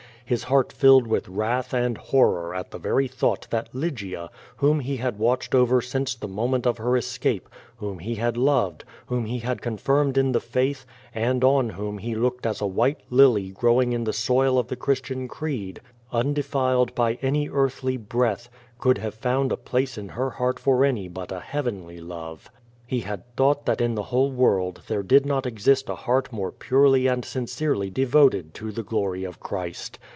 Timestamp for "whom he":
4.55-4.95, 7.75-8.15, 9.07-9.39, 11.71-12.11